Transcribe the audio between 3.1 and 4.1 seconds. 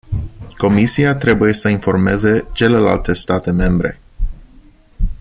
state membre.